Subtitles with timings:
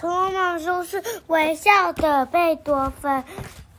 [0.00, 3.24] 恐龙妈说是微笑的贝多芬，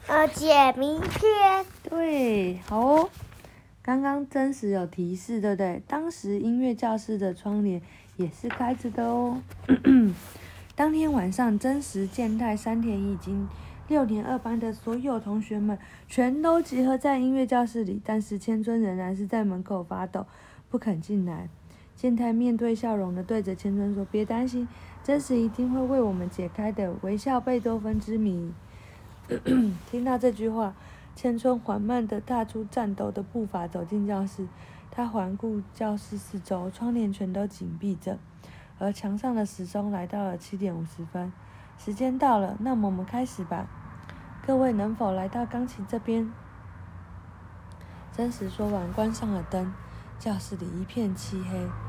[0.05, 1.65] 呃，解谜篇。
[1.89, 3.09] 对，好哦。
[3.81, 5.81] 刚刚真实有提示，对不对？
[5.87, 7.81] 当时音乐教室的窗帘
[8.17, 9.41] 也是开着的哦。
[10.75, 13.47] 当天晚上，真实、健太、山田已经
[13.87, 15.79] 六年二班的所有同学们
[16.09, 20.25] 全都集合在音乐教室里，但是千春仍然是在门口发抖，
[20.69, 21.47] 不肯进来。
[21.99, 24.65] 健太面对笑容的对着千春说：“别担心，
[25.03, 28.53] 真实一定会为我们解开的。”微笑贝多芬之谜。
[29.91, 30.73] 听到这句话。
[31.13, 34.47] 千春缓慢地踏出颤抖的步伐，走进教室。
[34.89, 38.17] 他环顾教室四周，窗帘全都紧闭着，
[38.77, 41.33] 而墙上的时钟来到了七点五十分。
[41.77, 43.67] 时间到了，那么我们开始吧。
[44.47, 46.31] 各位能否来到钢琴这边？
[48.13, 49.73] 真实说完，关上了灯。
[50.17, 51.88] 教室里一片漆黑。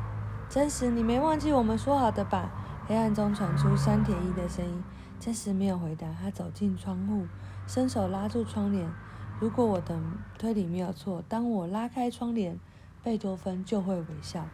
[0.50, 2.50] 真实，你没忘记我们说好的吧？
[2.88, 4.82] 黑暗中传出山田一的声音。
[5.20, 7.28] 真实没有回答，他走进窗户，
[7.68, 8.90] 伸手拉住窗帘。
[9.38, 9.96] 如果我的
[10.36, 12.58] 推理没有错，当我拉开窗帘，
[13.00, 14.44] 贝多芬就会微笑。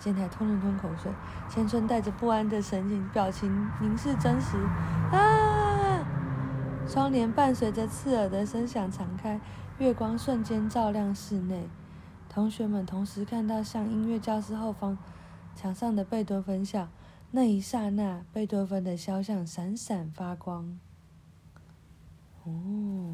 [0.00, 1.12] 健太吞了吞口水，
[1.48, 4.56] 千春带着不安的神情，表情凝视真实。
[5.12, 6.04] 啊！
[6.88, 9.40] 窗帘伴随着刺耳的声响敞开，
[9.78, 11.68] 月光瞬间照亮室内。
[12.28, 14.98] 同学们同时看到像音乐教室后方
[15.58, 16.88] 墙上的贝多芬像，
[17.32, 20.78] 那一刹那，贝多芬的肖像闪闪发光。
[22.44, 23.12] 哦。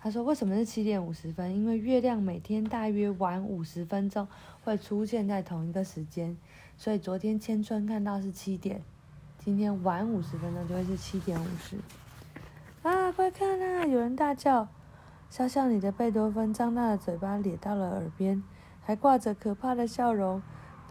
[0.00, 1.54] 他说：“为什么是七点五十分？
[1.54, 4.26] 因为月亮每天大约晚五十分钟
[4.64, 6.34] 会出现在同一个时间，
[6.78, 8.82] 所以昨天千春看到是七点，
[9.38, 11.76] 今天晚五十分钟就会是七点五十。
[12.88, 13.84] 啊，快看啊！
[13.84, 14.66] 有人大叫，
[15.28, 18.42] 肖像里的贝多芬张大了嘴巴，咧到了耳边，
[18.80, 20.40] 还挂着可怕的笑容。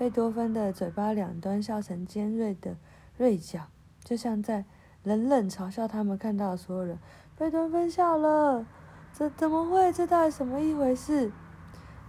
[0.02, 2.76] 贝多芬的嘴巴两端笑成尖锐的
[3.20, 3.68] 锐角，
[4.04, 4.66] 就像在
[5.04, 6.98] 冷冷嘲笑他们看到的所有人。
[7.38, 8.66] 贝多芬笑了。”
[9.14, 9.94] 这怎么会？
[9.94, 11.32] 这到底什么一回事？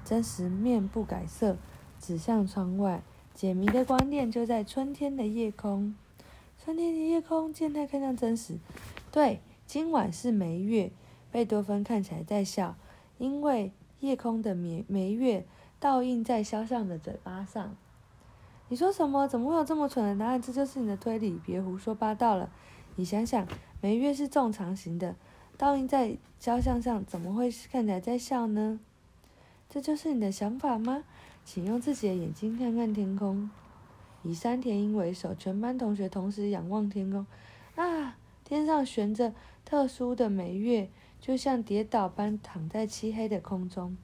[0.07, 1.59] 真实面不改色，
[2.01, 3.03] 指向窗外。
[3.35, 5.95] 解谜的光点就在春天的夜空。
[6.65, 8.57] 春天的夜空，健太看向真实。
[9.11, 10.91] 对，今晚是梅月。
[11.31, 12.75] 贝多芬看起来在笑，
[13.19, 13.71] 因为
[14.01, 15.45] 夜空的梅梅月
[15.83, 17.75] 倒映在肖像的嘴巴上。
[18.69, 19.27] 你说什么？
[19.27, 20.41] 怎么会有这么蠢的答案？
[20.41, 22.49] 这就是你的推理，别胡说八道了。
[22.95, 23.45] 你想想，
[23.81, 25.17] 梅月是正常型的。
[25.59, 28.79] 倒映在肖像上，怎么会看起来在笑呢？
[29.69, 31.03] 这就是你的想法吗？
[31.45, 33.51] 请用自己的眼睛看看天空。
[34.23, 37.27] 以山田英为首，全班同学同时仰望天空。
[37.75, 40.89] 啊，天上悬着特殊的美月，
[41.21, 43.97] 就像跌倒般躺在漆黑的空中。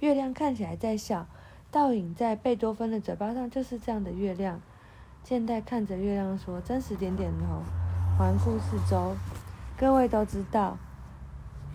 [0.00, 1.26] 月亮看起来在笑，
[1.70, 4.60] 倒影在贝多芬的嘴巴上，就是这样的月亮。
[5.22, 7.62] 现代看着月亮说：“真实点点头，
[8.18, 9.14] 环顾四周。
[9.76, 10.78] 各位都知道。”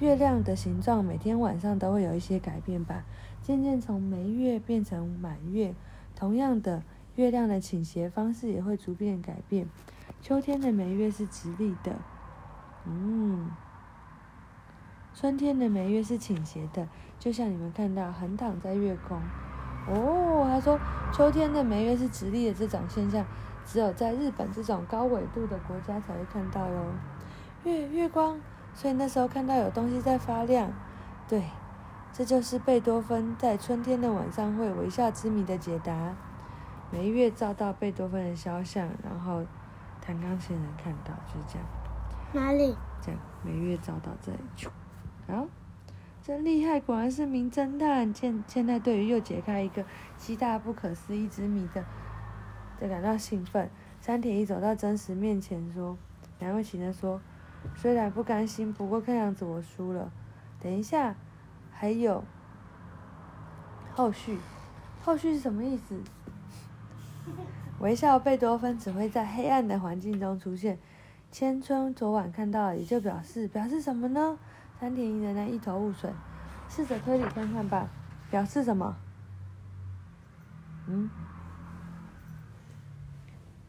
[0.02, 3.06] 月亮的形状每天晚上都会有一些改变吧，
[3.42, 5.74] 渐渐从眉月变成满月。
[6.16, 6.84] 同样的，
[7.16, 9.70] 月亮的倾斜方式也会逐渐改变。
[10.22, 11.96] 秋天的眉月是直立的，
[12.86, 13.52] 嗯，
[15.14, 16.88] 春天的眉月是倾斜的，
[17.26, 19.20] 就像你们看到横躺在月空。
[19.88, 20.80] 哦，他说
[21.12, 23.26] 秋天的眉月是直立的这种现象，
[23.66, 26.86] 只有在日本这种高纬度的国家才会看到哟。
[27.64, 28.40] 月月光。
[28.76, 30.70] 所以那时候看到有东西在发亮，
[31.28, 31.46] 对，
[32.14, 36.14] 这就是贝多芬在春天的晚上会微笑之谜的解答。
[36.92, 39.42] 梅月照到贝多芬的肖像，然后
[40.00, 41.66] 弹钢琴人看到，就是这样。
[42.34, 42.76] 哪里？
[43.02, 44.38] 这样，梅月照到这里，
[45.28, 45.48] 好，
[46.26, 48.12] 真厉害，果然是名侦探。
[48.12, 49.86] 现现在对于又解开一个
[50.18, 51.86] 极大不可思议之谜的，
[52.82, 53.70] 在感到兴奋。
[54.02, 55.96] 山田一走到真实面前说
[56.42, 57.22] ：“两位情人说。”
[57.78, 60.12] 虽然不甘心，不过看样子我输了。
[60.60, 61.16] 等一下，
[61.72, 62.24] 还有
[63.94, 64.40] 后续，
[65.04, 66.02] 后续是什么意思？
[67.80, 70.80] 微笑贝多芬只会在黑暗的环境中出现。
[71.38, 74.40] 千春昨晚看到，也就表示表示什么呢？
[74.80, 76.10] 山田一仍然一头雾水，
[76.70, 77.90] 试着推理看看吧。
[78.32, 78.96] 表示什么？
[80.88, 81.10] 嗯？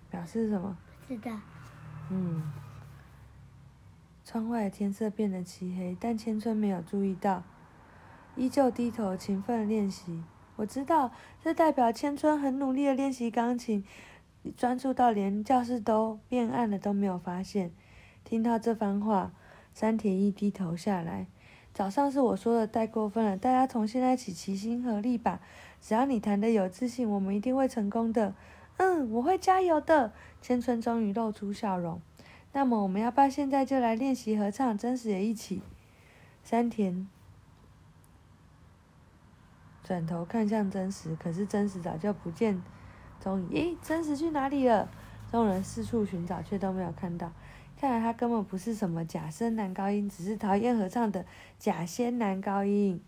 [0.08, 0.76] 表示什么？
[1.08, 1.36] 不知道。
[2.10, 2.40] 嗯。
[4.24, 7.42] 窗外天色变得漆黑，但千春没有注意到，
[8.36, 10.22] 依旧低头勤奋练习。
[10.54, 11.10] 我知道，
[11.42, 13.84] 这代表千春很努力的练习钢琴，
[14.56, 17.70] 专注到连教室都变暗了都没有发现。
[18.24, 19.32] 听到这番话，
[19.72, 21.26] 山田一低头下来。
[21.72, 25.40] 早上是我说的太过分了，大家从现在起齐心合力吧。
[25.80, 28.34] 只要你弹得有自信，我们一定会成功的。
[28.78, 30.12] 嗯，我会加油的。
[30.40, 32.00] 千春终于露出笑容。
[32.52, 34.76] 那么，我们要不要现在就来练习合唱？
[34.78, 35.62] 真实也一起。
[36.42, 37.06] 山田
[39.84, 42.62] 转头看向真实，可是真实早就不见
[43.20, 43.48] 踪影。
[43.50, 44.88] 咦，真实去哪里了？
[45.30, 47.30] 众人四处寻找，却都没有看到。
[47.78, 51.24] 看来他根本不是什么假声男高音，只是讨厌合唱的
[51.58, 53.00] 假仙男高音。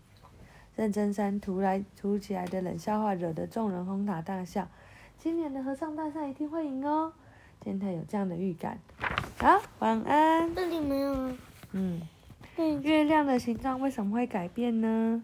[0.75, 4.67] 任真山突来突起来的冷笑话，惹得众人哄堂大笑。
[5.17, 7.11] 今年的合唱大赛一定会赢哦！
[7.59, 8.77] 天太有这样的预感。
[9.37, 10.53] 好，晚安。
[10.55, 11.37] 这里没有啊。
[11.71, 12.01] 嗯。
[12.55, 12.75] 对。
[12.75, 15.21] 月亮的形状为什么会改变呢？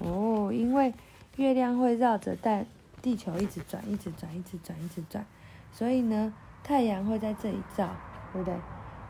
[0.00, 0.92] 哦，因为
[1.36, 2.66] 月亮会绕着带
[3.02, 5.26] 地球一直转，一直转，一直转，一直转。
[5.72, 6.32] 所以呢，
[6.62, 7.90] 太阳会在这里照，
[8.32, 8.54] 对不对？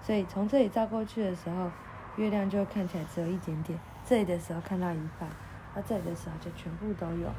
[0.02, 1.70] 所以从这里照过去的时候，
[2.16, 5.28] 月亮就看起来只有一点点；这里的时候看到一半，
[5.74, 7.30] 而这里的时候就全部都有。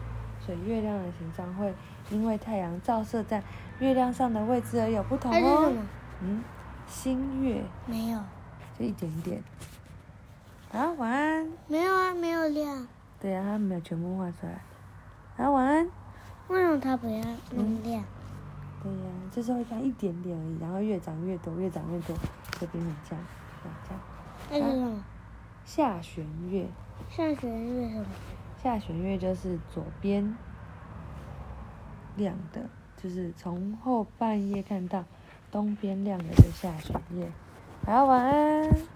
[0.45, 1.73] 所以月亮的形状会
[2.09, 3.41] 因为太阳照射在
[3.79, 5.73] 月亮上的位置而有不同哦。
[6.21, 6.43] 嗯，
[6.85, 8.19] 新月没有，
[8.77, 9.41] 就一点点。
[10.69, 11.49] 好，晚安。
[11.67, 12.87] 没有啊，没有亮。
[13.21, 14.61] 对啊，它没有全部画出来。
[15.37, 15.82] 好，晚安。
[16.73, 17.21] 为什么它不要
[17.83, 18.03] 亮？
[18.81, 22.15] 对呀，就是会看一点点而已，然后越长越多，越长越多，
[22.59, 23.25] 就变成这样，
[23.87, 24.01] 这样。
[24.49, 25.05] 那是什么？
[25.65, 26.65] 下弦月。
[27.09, 28.05] 下弦月什么？
[28.61, 30.35] 下弦月就是左边
[32.15, 32.67] 亮的，
[32.97, 35.05] 就是从后半夜看到
[35.51, 37.31] 东边亮的就下弦月。
[37.85, 38.92] 好，晚安。